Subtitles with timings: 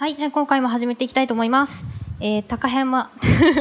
[0.00, 1.86] はい、じゃあ今回も始めていきたいと思います。
[2.20, 3.10] えー、高浜、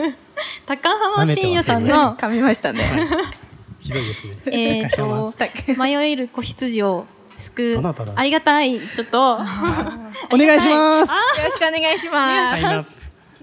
[0.66, 2.80] 高浜深也さんの、噛みましたね。
[3.82, 4.38] ひどいですね。
[4.46, 9.34] えー高と、迷える子羊を救うどなただ、ありがたい、ちょっと、
[10.32, 12.54] お願いしますよろしくお願いします。
[12.54, 12.86] はいな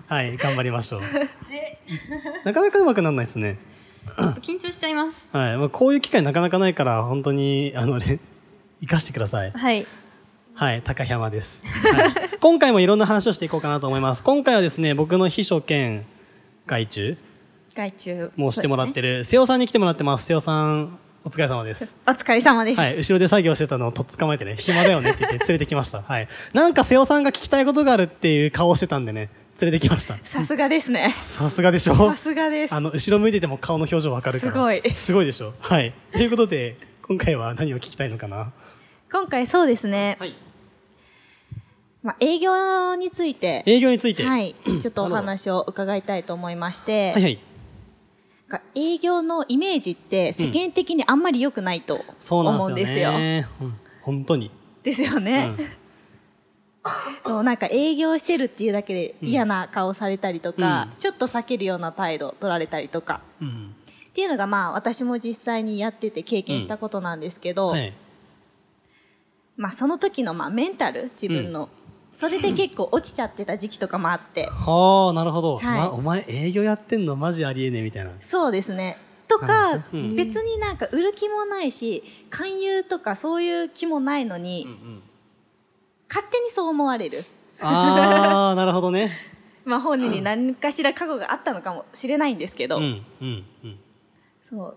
[0.06, 1.00] はい、頑張りましょう。
[2.46, 3.58] なかなかうまくならないですね。
[4.16, 5.28] ちょっと緊張しちゃいます。
[5.32, 5.56] はい。
[5.58, 8.20] まあ、こういう機会なかなかないから、本当に、あのね、
[8.80, 9.52] 生かしてください。
[9.52, 9.86] はい。
[10.54, 11.62] はい、高山です。
[11.66, 14.22] はい、今回もいろんな話をしていこうかなと思います。
[14.22, 16.06] 今回はですね、僕の秘書兼
[16.64, 17.16] 外注
[17.74, 18.30] 外注。
[18.36, 20.26] もしてもらってる、瀬尾さんに来てもらってます。
[20.26, 21.96] 瀬尾さん、お疲れ様です。
[22.06, 22.78] お疲れ様です。
[22.78, 26.02] はい、後ろで作業してたのをとっ捕まえてね、暇だよねって言って連れてきました。
[26.02, 26.28] はい。
[26.52, 29.28] なんか瀬尾さんが聞きたいことがあるっていう顔をしてたんでね、
[29.60, 30.16] 連れてきました。
[30.22, 31.16] さすがですね。
[31.20, 31.96] さすがでしょ？
[31.96, 32.74] さすがです。
[32.76, 34.52] あの、後ろ向いてても顔の表情わかるから。
[34.52, 35.52] すごいすごいでしょ？
[35.58, 35.92] はい。
[36.12, 36.76] ということで、
[37.08, 38.52] 今回は何を聞きたいのかな？
[39.10, 40.16] 今回そうですね。
[40.20, 40.36] はい。
[42.06, 44.22] まあ、営業について、営業について。
[44.22, 47.40] ははいい、 ちょっとお話を伺いたいと思いまして、はい。
[48.48, 53.10] なんか営業のイメージって世間的にあんまり良くないと思うんですよ。
[53.10, 53.70] ですよ
[54.02, 54.52] 本当に。
[54.84, 55.56] ですよね。
[55.58, 55.68] うん
[57.26, 63.74] そうなんか営業してるっていうだけで嫌な顔されたりとか、うんちょっと避けるような態度取られたりとかうん。
[64.10, 67.92] っていうのがまあ私も実際にやってて経験したことなんですけど、はい。
[69.56, 71.68] まあその時のまあメンタル自分の、
[72.16, 75.58] それで結構落ちちゃってた時期とかもあって、はあ、なるほど。
[75.58, 75.78] はい。
[75.80, 78.12] まお前営業やってんのマジありえねえみたいな。
[78.22, 78.96] そうですね。
[79.28, 80.16] となかうん。
[80.16, 84.66] 別になんか売る気もないし勧誘とかそういう気もないのに、
[86.08, 87.22] 勝手にそう思われる。
[87.60, 89.12] ああ、 なるほどね。
[89.66, 93.78] まあ本人に何かしら過去があったのかもしれないんですけど、うん、うん、うん。
[94.42, 94.76] そう。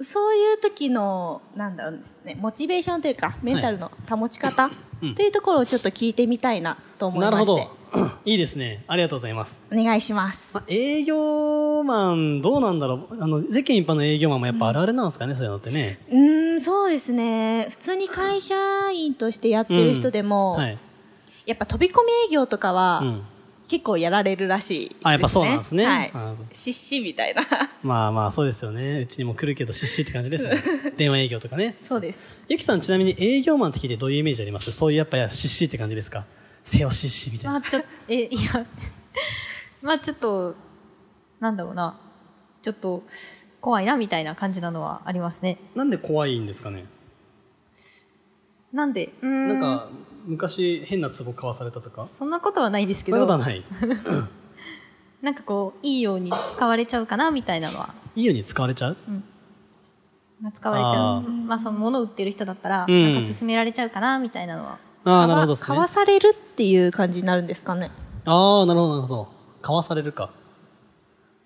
[0.00, 4.70] そういう時のなんだろうですねモチベーションというかメンタルの保ち方
[5.02, 8.10] うんというところをちょっと聞いてみたいなと思いなるほましてど。
[8.24, 8.84] いいですね。
[8.88, 9.60] ありがとうございます。
[9.72, 13.22] お願いしますまあ、営業マン、どうなんだろう。
[13.22, 15.98] あの、世間一般の営業マンもやっぱあるあるなんですかね、そういうのってね。
[16.10, 18.56] うーんそうですね普通に会社
[18.90, 20.78] 員としてやってる人でも、はい。
[21.46, 23.22] やっぱ飛び込み営業とかは、うん。
[23.68, 27.42] 結構やられるらしいですねあやっぱそうなんですねはいあ失死みたいな
[27.82, 29.00] まあまあ、そうですよね。
[29.00, 30.62] うちにも来るけど、失神って感じですよね。
[30.96, 31.76] 電話営業とかね。
[31.82, 34.72] そうですゆきさん、ちなみに営業マンって聞いてどういうイメージあります？
[34.72, 36.24] そういうやっぱ失神って感じですか？
[36.64, 37.60] 背を失神みたいな。
[37.60, 38.66] まあちょっと、え、いや、
[39.82, 40.54] まあちょっと、
[41.38, 41.96] なんだろうな、
[42.62, 43.04] ちょっと、
[43.60, 45.58] 怖いなみたいな感じなのはありますね。
[45.74, 46.84] なんで怖いんですかね？
[48.72, 49.48] なんで、ん。
[49.48, 49.88] なんか、
[50.26, 52.04] 昔変な壺買わされたとか？
[52.06, 53.64] そそんなことはないですけんなど、ことはない。
[55.22, 58.96] なんかこう、いいように使われちゃうかなみたいなのは、いいように使われちゃう？
[60.40, 61.30] まあ使われちゃう。
[61.46, 64.78] まあその物売ってる人だったら、うんなんか勧められちゃうかなみたいなのは。
[65.04, 65.66] ああ、なるほどですね。
[65.68, 67.90] 買わされるっていう感じになるんですかね？
[68.24, 69.28] ああ、なるほど、なるほど。
[69.62, 70.30] 買わされるか。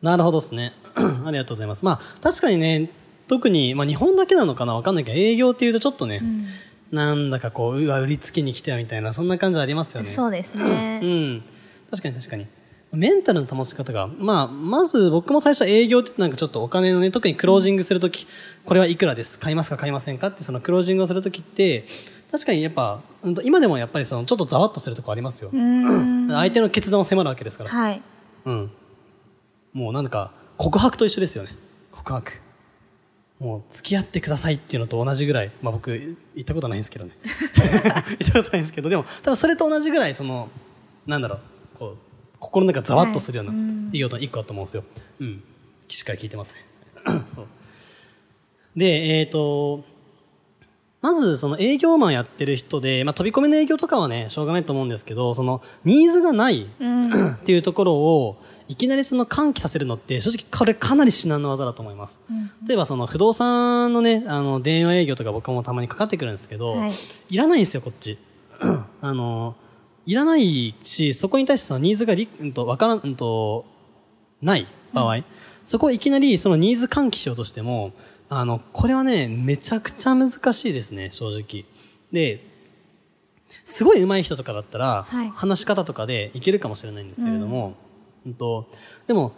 [0.02, 0.72] なるほどですね。
[1.26, 1.84] ありがとうございます。
[1.84, 2.90] まあ、確かにね、
[3.28, 4.74] 特に、まあ日本だけなのかな？
[4.74, 6.22] わかんないけど、営業っていうとちょっとね、
[6.92, 10.10] なんだかこう、うわ、売りつけに来てよみたいな、そんな感じありますよね。
[10.10, 11.42] そうですうね、ん。
[11.90, 12.46] 確かに確かに。
[12.92, 18.26] メンタルの保ち方が、まあ、まず僕も最初営業ってなんかちょっとお金のね、特にクロージングするとき、
[18.64, 19.38] これはいくらです？
[19.38, 21.84] 買いますか買いませんかってそのクロージングをするときって、
[22.32, 23.00] 確かにやっぱ、
[23.44, 25.50] 今でもやっぱりそのちょっとざわっとするとこありますよ。
[25.52, 27.70] 相手の決断を迫るわけですから。
[27.70, 28.02] はい
[28.44, 28.70] うん。
[29.72, 31.50] もうなんか、告白と一緒ですよね。
[31.92, 32.40] 告白。
[33.40, 37.12] もう、付き合ってくださいっていうのと同じぐらい、まあ僕、言ったことないんですけどね。
[38.20, 40.50] 言ったことないんですけど、でも、多分それと同じぐらい、その、
[41.06, 41.96] なんだろう、こう、
[42.38, 43.52] 心の中ざわっとするような、
[43.92, 44.84] いいことの一個だと思うんですよ。
[45.20, 45.42] うん。
[45.88, 46.64] しっかり聞いてますね。
[47.34, 47.46] そう。
[48.76, 49.84] で、えっ、と、
[51.00, 58.36] まず、その営業マンやってる人で、まあ飛び込みの営業とかはね、しょうがないと思うんですけど、その、ニーズがない、 っていうところを
[58.70, 62.20] いきなりその喚起させるのって正直これかなり至難の技だと思います、
[62.68, 66.92] 例えばその不動産のねあの電話営業とか僕もたまにかかってくるんですけど、はい。
[67.30, 68.16] い、らないんですよこっち。
[69.02, 69.56] あの
[70.06, 73.64] いらないしそこに対してそのニーズがり、うん、とわからん、うん、と
[74.40, 75.24] ない場合、
[75.64, 77.90] そこをいきなりそのニーズ喚起しようとしても
[78.28, 81.64] あのこれはねめちゃくちゃ難しいですね正直。
[82.12, 82.46] で
[83.64, 85.30] すごい上手い人とかだったら、はい。
[85.30, 87.89] 話し方とかでいけるかもしれないんですけれども、うん
[88.38, 88.68] と
[89.06, 89.32] でも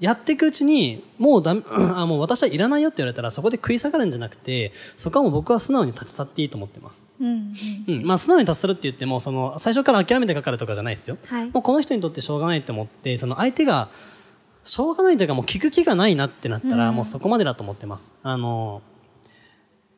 [0.00, 1.62] やっていくうちにもうだめ
[1.94, 7.06] あもう私はいらないよって言われたらそこで食い下がるんじゃなくてそこはもう僕は素直に立ち去っていいと思ってます。
[7.20, 7.52] うん
[7.88, 11.18] うん、まあ素直に立ち去るって言ってもその最初から諦めてかかるとかじゃないですよ。
[11.26, 13.88] はいもうこの人にとってしょうがないって思ってその相手が
[14.64, 18.12] しょうがないというかもう聞く気がないなってなったら、うんもうそこまでだと思ってます。
[18.22, 18.82] あの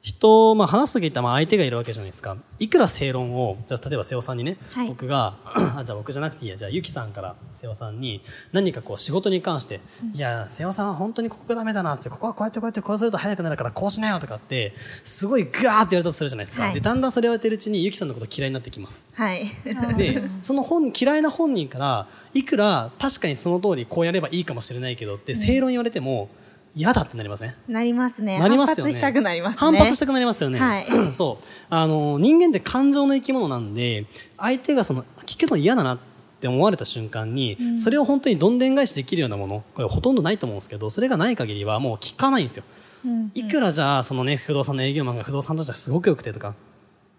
[0.03, 2.37] 人、まあ、話すときってまあ相手がいるわけじゃないですか。
[2.59, 4.89] いくら正論を、じゃあ例えば瀬尾さんにね、はい。
[4.89, 5.37] 僕が、
[5.77, 9.81] あじゃあ僕じゃなくていいや、じゃあゆきさんから瀬尾さんに何かこう仕事に関して、
[10.15, 14.73] いや、瀬尾さんは本当にここがダメだなって、ここはこうやってこうやってこうすると早くなるからこうしなよとかって、
[15.05, 16.63] すごいガーって言われたとするじゃないですか。
[16.63, 16.75] はい。
[16.75, 19.07] で、だんだんそれをやってるうちにゆきさんのこと嫌いになってきます。
[19.13, 19.53] はい。
[19.99, 26.31] で、その本嫌いな本人から、いくら確かにその通りこうやればいいかもしれないけどって正論言われても
[26.75, 27.57] 嫌だってなりますね。
[27.69, 28.93] なりますねなりますよね。
[28.93, 30.59] 反発したくなりますね反発したくなりますよね。
[30.59, 31.45] はいそう。
[31.69, 34.07] あの、人間って感情の生き物なんで、
[34.39, 35.99] 相手がその、聞くの嫌だなっ
[36.41, 42.65] て思われた瞬間に、うんそれを本当にどんでん返しできるようなもの、これほとんどないと思うんですけど、それがない限りはもう聞かないんですよ。
[43.05, 46.55] うんいくらじゃあ、そのね、不動産の営業マンが不動産としてはすごく良くてとか、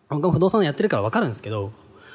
[0.09, 1.71] 僕も不動産やってるから分かるんですけど、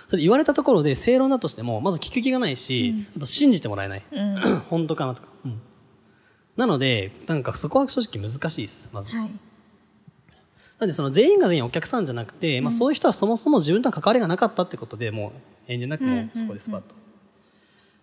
[0.08, 4.02] それ言われたところで正論だとしても、まず聞く気がないし、あと信じてもらえない。
[4.10, 5.28] うん 本当かなとか。
[5.44, 5.60] うん
[6.56, 9.14] なので、なんかそこは正直難しいです、まず。
[9.14, 9.30] はい
[10.78, 16.94] なんでその全員が全員お客さんじゃなくて、まあそういう人はそもそも自分とは関わりがなかったってことで、もう遠慮なくもうそこでスパッと。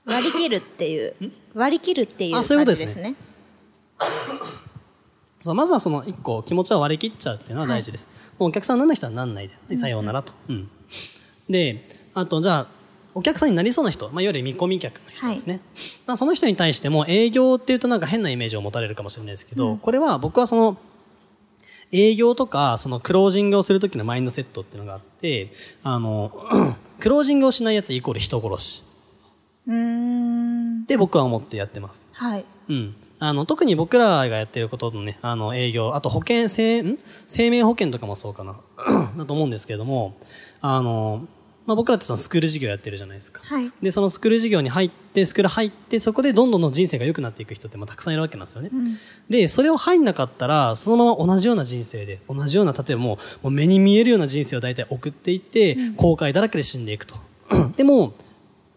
[0.06, 1.16] 割り切るっていう
[1.54, 4.44] 割り切るっていうあそういう感ことですねじですね
[5.40, 8.08] そうまずはその一個気持ちを割り切っちゃうっていうのは大事です。
[8.40, 10.34] もうお客さんにならない人はなんないで、はいさようならと。
[10.48, 10.70] うん。
[11.50, 12.68] で、あとじゃあ、
[13.16, 15.62] お客さんになりそうな人、まあ、いわゆる見込み客の人ですね。
[16.06, 20.78] まあその人に対しても営業っていうとなんか変なイメージを持たれるかもしれないですけど、これは僕はその、
[21.92, 26.32] 営業とか、そのクロージングをするときのマインドセットっていうのがあって、あの、
[27.00, 28.84] クロージングをしないやつイコール人殺し。
[29.68, 32.10] うーんって僕は思ってやってます。
[32.14, 32.96] はいうん。
[33.20, 38.56] あの、特に僕らがやってることのね、あの、営業、あと保険、生、ん生命保険とかもそうかな、
[39.16, 40.18] だと思うんですけれども、
[40.62, 41.28] あの、
[41.66, 43.42] まあ、僕らってそのスクール事業やってるじゃないですか。
[43.44, 48.70] はいで、そのスクール事業に入って、スクール入って、そこでどんどんどん人生が良くなっていく人ってまあたくさんいるわけなんですよね。
[48.74, 48.98] うん
[49.30, 57.16] で、それを入んなかったら、そのまま同じような人生で、同じような、例えばもう、目に見えるような人生を大体送っていって、後悔だらけで死んでいくと。
[57.78, 58.14] でも、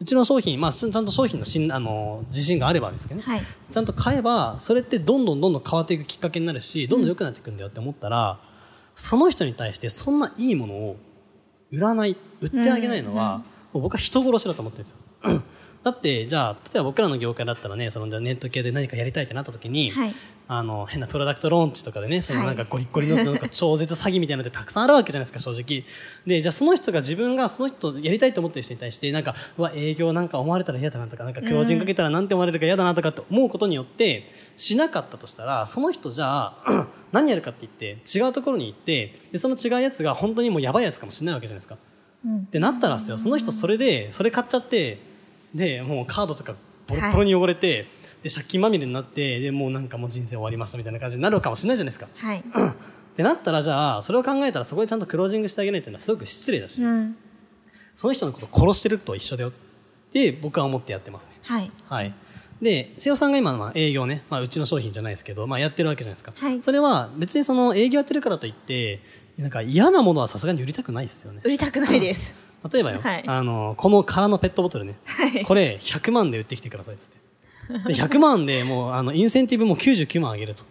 [0.00, 8.38] うちの商品、まあ、ちゃんと商品のしんあの自信があればですけどね、はいちゃんと買えば、それってどんどんどんどん変わっていくきっかけになるし、どんどん良くなっていくんだよって思ったら、
[8.94, 10.96] その人に対してそんないいものを
[11.72, 13.38] 売らない、売ってあげないのは、
[13.72, 14.96] もう僕は人殺しだと思ってるんです
[15.32, 15.42] よ。
[15.84, 20.14] だって、じゃあ、例えば僕らの業界だったらね、そのじゃあネット系で何かやりたいってなった時に、はい
[20.48, 25.84] あの、変なプロダクトローンチとかでね、そのなんかゴリッゴリのなんか超絶詐欺みたいなのってたくさんあるわけじゃないですか、正直。
[26.24, 41.76] で、じゃあその人が自分がその人やりたいと思ってる人に対して、なんか、うわ、営業なんか思われたら嫌だなとか、なんかクロージングかけたらなんて思われるか嫌だなとかって思うことによって、しなかったとしたら、その人じゃあ、何やるかって言って、違うところに行って、で、その違うやつが本当にもうやばいやつかもしれないわけじゃないですか。
[42.24, 44.98] うんってなったらですよ、その人それで、それ買っちゃって、
[45.54, 46.54] で、もうカードとか
[46.86, 47.86] ボロッボロに汚れて、
[48.22, 52.08] で、借金まみれになって、で、もうなんかもう人生終わりましたみたいな感じになるかもしれないじゃないですか。
[52.16, 52.38] はい
[53.16, 57.16] ってなったらじゃあ、それを考えたらそこでちゃんとクロージングしてあげないっていうのはすごく失礼だし、うん
[57.94, 59.52] その人のことを殺してると一緒だよっ
[60.12, 61.32] て僕は思ってやってますね。
[61.42, 62.14] はいはい。
[62.63, 66.46] で、瀬尾さんが今のまあ営業ね、まあうちの商品じゃないですけど、まあやってるわけじゃないですか。
[66.46, 69.01] はいそれは別にその営業やってるからといって、
[69.39, 71.41] なんか嫌なものはさすがに売りたくないですよね。
[71.44, 72.34] 売りたくないです
[72.72, 77.19] 例えばよ、はいあの、この空のペットボトルね、はいこれ100万で売ってきてくださいっつって。
[77.89, 80.65] で100万でもう、あの、インセンティブも99万あげると。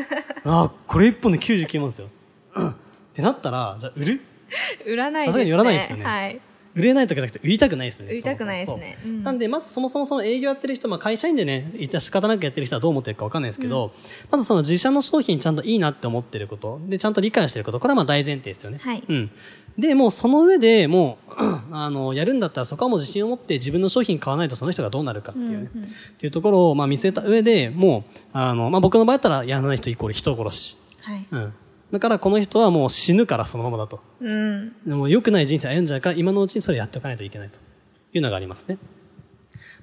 [0.44, 2.08] あ、これ1本で99万ですよ。
[2.56, 2.72] っ
[3.14, 4.20] てなったら、じゃあ売る？
[4.86, 6.40] 売らないですねさすがに売らないですよねはい
[6.74, 8.12] 売れないとかじゃなくて売りたくないですよね。
[8.12, 13.92] 売りたくないですねなんで、まずそもそもその営業やってる人、まあ会社員でね、いた仕方なくやってる人はどう思ってるかわかんないですけど、
[14.30, 18.78] まずその自社の商品ちゃんといいなって思ってること、で、ちゃんと理解してること、これはまあ大前提ですよね。
[18.80, 19.30] はいうん。
[19.78, 21.32] で、もうその上でもう、
[21.70, 30.76] あの、やるんだったらそこはもう自信を持って自分の商品買わないとその人がどうなるかっていうね、うんうんっていうところをまあ見据えた上で、もう、あの、まあ僕の場合だったらやらない人イコール人殺し。
[31.00, 31.54] はいうん。
[31.90, 34.00] だからこの人はもう死ぬからそのままだと。
[34.20, 37.58] うんでも良くない人生歩んじゃうから今のうちにそれやっておかないといけないと
[38.12, 38.78] いうのがありますね。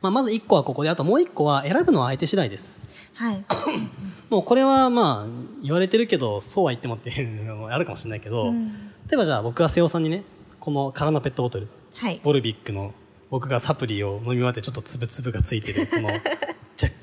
[0.01, 2.79] まあ、まず1個はここで、あともう1個は選ぶのは相手次第です。
[3.15, 3.43] はい
[4.29, 5.27] もうこれはまあ
[5.63, 8.71] 言われてるけど、そうは言ってもっていうのもあるかもしれないけど、うん
[9.07, 10.23] 例えばじゃあ僕が瀬尾さんにね、
[10.59, 12.93] この空のペットボトル、はいボルビックの
[13.29, 16.21] 僕がサプリを飲み終わってちょっとつぶつぶがついてる、 この若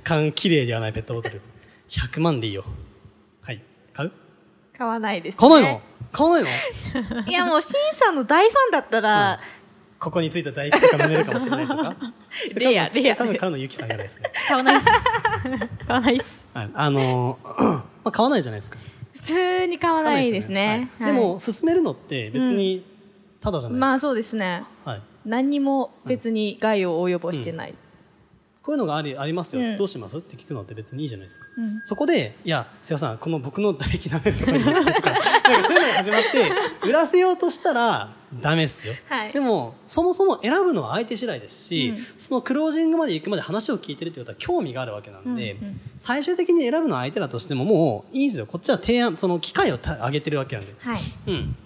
[0.03, 1.41] 干綺麗ではないペットボトル、
[1.89, 2.65] 100万でいいよ。
[3.41, 3.63] はい。
[3.93, 4.13] 買う？
[4.83, 5.39] 買わないです、ね。
[5.39, 5.81] 買わないの？
[6.11, 7.23] 買わないの？
[7.31, 9.39] いやもう、シンさんの大ファンだったら、
[10.01, 11.95] ここについた唾液とか飲めるかもしれないとか？
[12.57, 13.17] レアレア。
[13.17, 14.87] 多分買うのゆきさんがですね、買わないっす。
[15.87, 16.45] 買わないっす。
[16.53, 18.79] はい、あのー まあ買わないじゃないですか。
[19.13, 20.91] 普通に買わないですね。
[20.99, 22.85] でも、勧めるのって別に
[23.41, 24.65] ただじゃないですか、まあそうですね。
[24.85, 27.75] はい、何にも別に害を及ぼしてない。
[28.63, 30.19] こういうのがありありますよ、うんどうします？
[30.19, 35.19] って聞くのって別にいいじゃないですか、うんそこで、いや、瀬尾さん、この僕の唾液舐めるととか、な
[35.59, 36.53] んかそういうのが始まって、
[36.87, 38.95] 売らせようとしたら、ダメっすよ。
[39.09, 48.47] はいでも、そもそも選ぶのは相手次第ですし、うんそのクロージングまで行くまで話を聞いてるってことは興味があるわけなんで、うんうん最終的に選ぶのは相手だとしても、もういいんですよ。
[48.47, 50.75] こっちは提案、その機会をた上げてるわけなんで。
[50.79, 51.01] はい。
[51.27, 51.57] うん。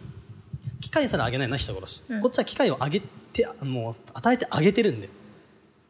[0.81, 2.03] 機会さら上げないな、人殺し。
[2.09, 3.01] うんこっちは機会を上げ
[3.33, 5.09] て、もう与えてあげてるんで。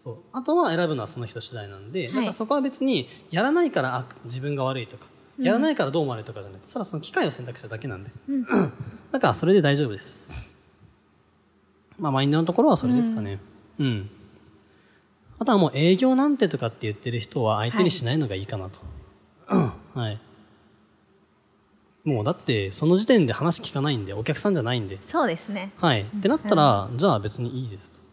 [0.07, 0.19] そう。
[0.33, 5.07] あとは選ぶのはその人次第なんで、はいだからそこは別に、やらないからあ自分が悪いとか、
[5.39, 8.11] うんやらないからどう思われるとかじゃなくて、ただその機会を選択しただけなんで。
[8.29, 8.47] うん
[9.13, 10.29] だからそれで大丈夫です。
[11.99, 13.41] まあ、マインドのところはそれですかね。
[13.79, 14.11] うん。
[15.39, 18.81] あとはもう営業なんてとかって言ってる人は相手にしないのがいいかなと。
[19.95, 20.21] はい。
[22.05, 24.99] もうだって、その時点で話聞かないんで、お客さんじゃないんで。
[25.03, 25.73] そうですね。
[25.77, 26.03] はい。
[26.03, 28.06] ってなったら、じゃあ別にいいですと。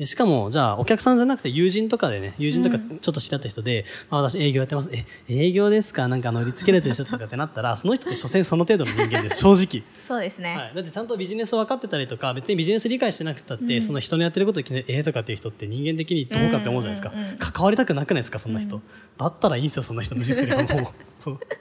[0.00, 4.88] でしかも、じゃあ、お客さんじゃなくて友人とかでね、友人とかちょっと知り合った人で、まあ私営業やってます。
[4.90, 6.08] え、営業ですか？
[6.08, 9.82] なんかあの、売りつけるやつでしょとかってなったら、その人って所詮その程度の人間です、 正直。
[10.08, 10.56] そうですね。
[10.56, 10.72] はい。
[10.74, 17.52] だってちゃんとビジネス分かってたりとか、別にビジネス理解してなくたって、うんその人のやってることを聞いて、えーとかっていう人って人間的にどうかって思うじゃないですか。
[17.52, 18.80] 関わりたくなくないですか、そんな人。
[19.18, 20.86] だったらいいんですよ、そんな人無視すればもう。
[21.22, 21.34] そう。
[21.34, 21.56] だか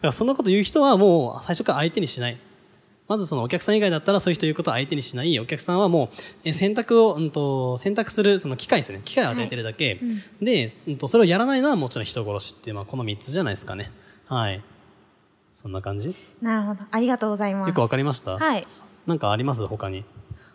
[0.00, 2.38] らそんなこと言う人はもう最初から相手にしない。
[3.08, 5.38] まずそのお客さん以外だったらそういう人言うことを相手にしない。
[5.38, 6.08] お客さんはもう
[6.44, 9.00] え選択を、うんと、選択するその機会ですね。
[9.04, 9.98] 機会を与えてるだけ。
[10.02, 13.92] うんで、うんと、それをやらないのはもちろん人殺しっていう、まあこの3つじゃないですかね。
[14.26, 14.62] はい。
[15.52, 16.08] そんな感じ？
[16.08, 16.80] よなるほど。
[16.90, 17.72] ありがとうございます。
[17.72, 18.38] くわかりました？
[18.38, 18.66] はい。
[19.06, 19.66] なんかあります？
[19.66, 20.04] 他に。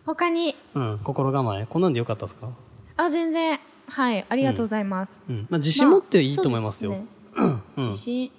[0.05, 1.65] 他に、うん、心構え。
[1.67, 2.49] こんなんでよかったですか？
[2.97, 4.25] あ、全然、はい。
[4.27, 5.21] ありがとうございます。
[5.29, 5.47] うん。
[5.49, 6.91] まあ自信持っていいと思いますよ。
[6.91, 6.97] ま
[7.37, 8.31] あね自信、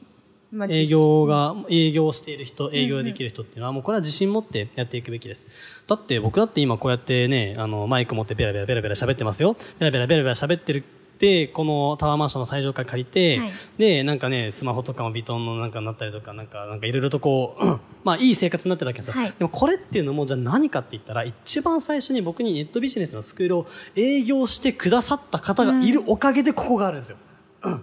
[0.53, 5.47] まあ営業が、営業している人、営業ができる人っていうのは、もうこれは自信持ってやっていくべきです。
[5.87, 9.57] だって僕だって今こうやってね、あの、マイク持ってベラベラベラベラ喋ってますよ。
[9.79, 10.83] ベラベラベラベラ喋ってるっ
[11.19, 17.65] て、このタワーマンションの最上階借りて、はいで、なんかね、スマホとかもビトンのなんかになったりとか、なんか、なんかいろいろとこう、
[18.05, 19.15] まあいい生活になってるわけですよ。
[19.15, 23.67] はいでもこれっていうのも、じゃあ何かって言ったら、一番最初に僕にネットビジネスのスクールを
[23.97, 27.17] 営業してくださった方がいるおかげでここがあるんですよ。
[27.25, 27.32] うん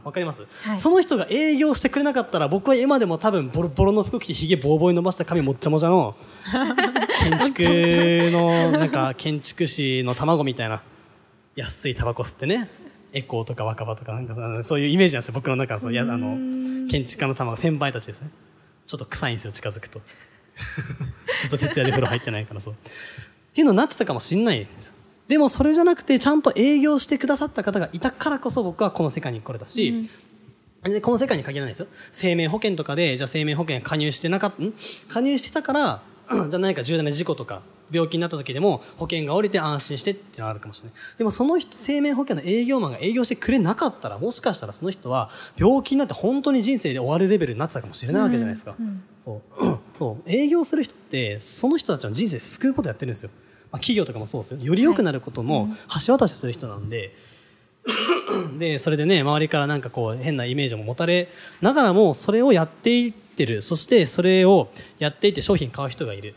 [0.03, 0.79] わかります、はい。
[0.79, 6.15] その人が営業してくれなかったら僕は今でも多分ボロボロの服着てひげボーボーに伸ばした髪もっちゃもちゃの
[7.23, 7.63] 建築
[8.31, 10.81] のなんか建築士の卵みたいな。
[11.55, 12.69] 安いタバコ吸ってね。
[13.11, 15.33] エコーとか若葉とかなんかそそういうイメージなんですよ。
[15.33, 16.37] 僕の中のそういやあの
[16.89, 18.29] 建築家の卵先輩たちですね。
[18.87, 20.01] ちょっと臭いんですよ近づくと。
[21.41, 22.73] ずっと徹夜で風呂入ってないからそう。
[22.73, 22.77] っ
[23.53, 24.87] ていうのになってたかもしんないんです。
[24.87, 24.93] よ
[25.29, 30.09] でもそれじゃなくてちゃんと営業してくださった方がいたからこそ僕はこの世界に来れたし、
[30.83, 34.73] でこの世界に限らないですよ生命保険とかでじゃあ生命保険加入してなかったん？
[35.07, 40.97] 加入してたから じゃあ何か重大な事故とか病気になった時でも保険が下りて安心してっていうのがあるかもしれない。
[41.17, 48.75] でもその人生命保険の営業マンが営業してくれなかったらもしかしたらその人は病気になって本当に人生で終わるレベルになってたかもしれないわけじゃないですか、
[49.23, 49.63] そう。
[49.99, 50.29] そう。
[50.31, 53.31] 営業する人ってその人たちの人生救うことやってるんですよ、
[53.71, 54.59] まあ、企業とかもそうですよ。
[54.59, 55.69] より良くなることの
[56.05, 57.15] 橋渡しする人なんで、
[58.57, 61.29] でそれでね周りからなんかこう変なイメージも持たれ
[61.61, 63.61] ながらもそれをやっていってる。
[63.61, 66.35] そしてそれをやっていって商品買う人がいる、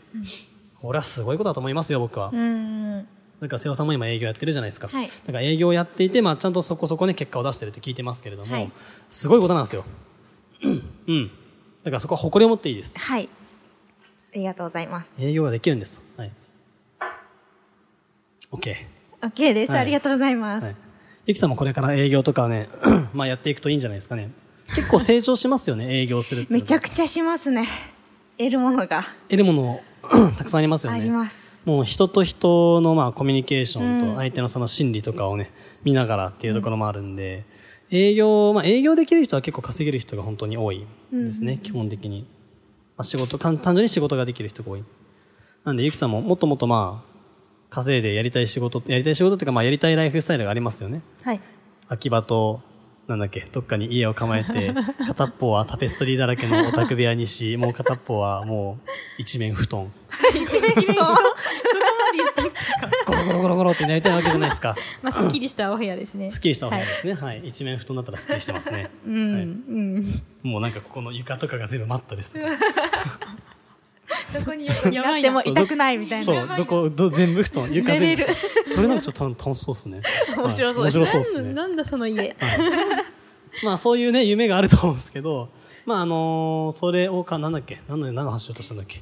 [0.79, 2.93] これはすごいことだと思いますよ僕は、うん。
[3.41, 5.07] なんか瀬尾さんも今営業やってるじゃないですか、はい。
[5.25, 8.71] だから営業やっていて、まあ、ちゃんとそこそこね結果を出してるって聞いてますけれども、はい。
[9.09, 9.83] すごいことなんですよ。
[10.63, 11.27] うん。
[11.83, 12.97] だからそこは誇りを持っていいです。
[12.97, 13.27] はい。
[14.33, 15.11] ありがとうございます。
[15.19, 16.01] 営業ができるんです。
[16.15, 16.31] はい
[18.53, 18.75] OK
[19.21, 19.71] OK です。
[19.71, 20.63] はいありがとうございます。
[20.65, 20.75] はい。
[21.25, 22.67] ゆきさんもこれから営業とかをね、
[23.13, 24.31] まあやっていくといいんじゃないですかね。
[24.75, 26.45] 結構成長しますよね、営業する。
[26.49, 27.67] めちゃくちゃしますね。
[28.37, 29.81] 得るものが得るもの
[30.37, 30.99] たくさんありますよね。
[30.99, 31.63] あります。
[31.65, 35.49] もう人と人のまあコミュニケーションうんと相手のその心理とかをね、
[35.83, 37.45] 見ながらっていうところもあるんで、
[37.89, 42.27] 営業、まあ営業できる人は結構稼げる人が本当に多いですね、基本的に。
[42.97, 44.83] まあ仕事、単純に仕事ができる人が多い。
[45.63, 47.12] なんでゆきさんももっともっとまあ、
[47.73, 51.01] 稼いでやりたい仕事、やりたい仕事っていうかまあやりたいライフスタイルがありますよね。
[51.23, 51.41] はい。
[51.87, 52.61] 秋葉と、
[53.07, 54.75] なんだっけ、どっかに家を構えて、
[55.07, 59.91] 片っぽはタペストリーだらけのオタク部屋にし、もう片っぽはもう一面布団。
[60.35, 61.15] 一面布団。
[63.07, 64.75] ゴロゴロゴロゴロってなりたいわけじゃないですか。
[65.01, 66.29] まあ、すっきりしたお部屋ですね。
[66.29, 67.13] すっきりしたお部屋ですね。
[67.15, 67.41] はい。
[67.43, 68.91] 一面布団だったらすっきりしてますね。
[69.07, 70.21] うん、はいうん。
[70.43, 72.53] もうなんかここの床とかが全部マットですとか。
[74.39, 76.25] そこにやなっても痛くないみたいな。
[76.25, 78.27] そう、どこ、 ど全部布団、床全部寝れる。
[78.65, 80.01] それなんかちょっと楽しそうですね。
[80.37, 80.83] 面白そう。
[80.83, 81.53] はい面白そうですね。
[81.53, 82.35] なんだその家。
[83.63, 85.49] まあそういうね、夢があると思うんですけど、
[85.85, 87.81] まああのーそれをか、なんだっけ？
[87.87, 89.01] 何の、何の話しようとしたんだっけ？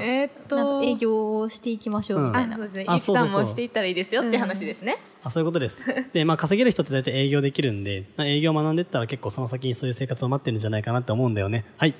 [0.00, 2.54] えーっと営業をしていきましょうみたいな。
[2.54, 5.86] あそうですねあゆきさんもしていったらいいですよって話ですね、あ、そういうことです。
[6.12, 11.64] で、まあ稼げる人って大体営業できるんで、まあ営業を学んでったら結構その先にそういう生活を待ってるんじゃないかなって思うんだよね。
[11.78, 11.94] はい。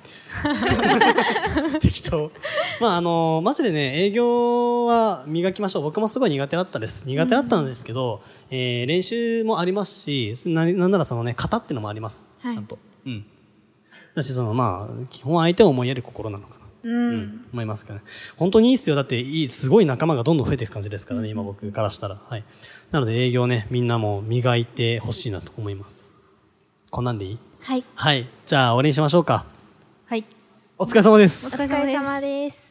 [1.81, 2.31] 適当。
[2.81, 5.83] まああのーマジでね、営業は磨きましょう。
[5.83, 7.07] 僕もすごい苦手だったです。
[7.07, 8.21] 苦手だったんですけど、
[8.51, 12.27] えー練習もありますし、ななんならそのね、型っていうのもあります。
[12.41, 12.79] はいちゃんと。
[13.07, 13.25] うん。
[14.15, 16.67] だし、そのまあ、基本相手を思いやる心なのかな。
[16.83, 18.05] うんうん、思いますけどね。
[18.37, 18.97] 本当にいいっすよ。
[18.97, 22.21] だっていい、すごい仲間がどんどん増えていく感じですからね、今僕からしたら。
[22.27, 22.45] はい。
[22.91, 26.15] なので営業ね、みんなも磨いてほしいなと思います。
[26.91, 27.39] こんなんでいい？
[27.61, 28.29] はいはい。
[28.47, 29.45] じゃあ終わりにしましょうか。
[30.07, 30.25] はい。
[30.79, 31.47] お疲れ様です。
[31.47, 32.71] お疲れ様です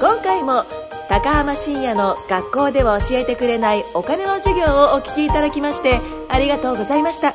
[0.00, 0.64] 今回も
[1.08, 7.34] 高浜深也の学校では教えてくれないお金の授業をお聞きいただきましてありがとうございました